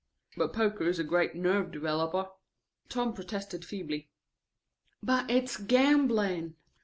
"But 0.35 0.51
poker 0.51 0.85
is 0.85 0.97
a 0.97 1.03
great 1.03 1.35
nerve 1.35 1.71
developer," 1.71 2.29
Tom 2.89 3.13
protested 3.13 3.63
feebly. 3.63 4.09
"But 5.03 5.29
it's 5.29 5.57
gambling." 5.57 6.55